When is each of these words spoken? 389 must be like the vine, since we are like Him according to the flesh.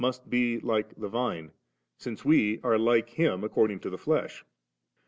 389 0.01 0.07
must 0.07 0.29
be 0.31 0.59
like 0.67 0.95
the 0.99 1.07
vine, 1.07 1.51
since 1.99 2.25
we 2.25 2.59
are 2.63 2.79
like 2.79 3.07
Him 3.07 3.43
according 3.43 3.81
to 3.81 3.91
the 3.91 3.99
flesh. 3.99 4.43